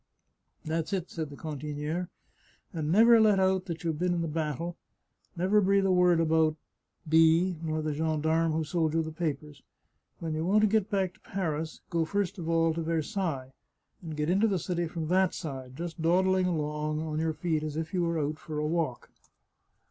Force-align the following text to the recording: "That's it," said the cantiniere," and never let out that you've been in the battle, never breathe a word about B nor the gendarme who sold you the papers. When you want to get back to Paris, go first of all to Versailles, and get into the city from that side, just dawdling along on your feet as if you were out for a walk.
"That's 0.65 0.93
it," 0.93 1.11
said 1.11 1.29
the 1.29 1.37
cantiniere," 1.37 2.09
and 2.73 2.91
never 2.91 3.21
let 3.21 3.39
out 3.39 3.65
that 3.67 3.83
you've 3.83 3.99
been 3.99 4.15
in 4.15 4.23
the 4.23 4.27
battle, 4.27 4.75
never 5.35 5.61
breathe 5.61 5.85
a 5.85 5.91
word 5.91 6.19
about 6.19 6.55
B 7.07 7.59
nor 7.61 7.83
the 7.83 7.93
gendarme 7.93 8.51
who 8.51 8.63
sold 8.63 8.95
you 8.95 9.03
the 9.03 9.11
papers. 9.11 9.61
When 10.17 10.33
you 10.33 10.43
want 10.43 10.61
to 10.61 10.67
get 10.67 10.89
back 10.89 11.13
to 11.13 11.19
Paris, 11.19 11.81
go 11.91 12.03
first 12.03 12.39
of 12.39 12.49
all 12.49 12.73
to 12.73 12.81
Versailles, 12.81 13.53
and 14.01 14.17
get 14.17 14.27
into 14.27 14.47
the 14.47 14.57
city 14.57 14.87
from 14.87 15.05
that 15.09 15.35
side, 15.35 15.75
just 15.75 16.01
dawdling 16.01 16.47
along 16.47 16.99
on 17.03 17.19
your 17.19 17.33
feet 17.33 17.61
as 17.61 17.77
if 17.77 17.93
you 17.93 18.01
were 18.01 18.17
out 18.17 18.39
for 18.39 18.57
a 18.57 18.65
walk. 18.65 19.11